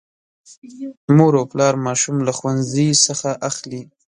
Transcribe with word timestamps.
مور 1.15 1.33
او 1.39 1.45
پلا 1.51 1.67
ماشوم 1.85 2.17
له 2.27 2.31
ښوونځي 2.37 2.87
څخه 3.05 3.29
اخلي. 3.49 3.81